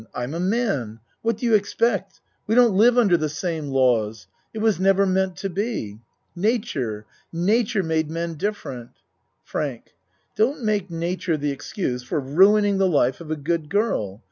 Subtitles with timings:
[0.01, 0.99] ii2 A MAN'S WORLD I'm a man.
[1.21, 2.21] What do you expect?
[2.47, 4.25] We don't live under the same laws.
[4.51, 5.99] It was never meant to be.
[6.35, 8.97] Nature, nature made men different.
[9.43, 9.93] FRANK
[10.35, 14.19] Don't make nature the excuse for ruin ing the life of a good girl.